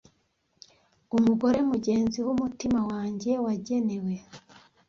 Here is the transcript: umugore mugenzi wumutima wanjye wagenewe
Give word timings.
umugore 1.17 1.59
mugenzi 1.69 2.17
wumutima 2.25 2.79
wanjye 2.91 3.31
wagenewe 3.45 4.13